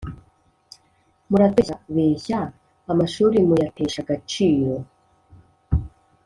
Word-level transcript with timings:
muratubeshyabeshya 1.29 2.39
amashuli 2.91 3.37
muyatesha 3.47 3.99
agaciro 4.05 4.73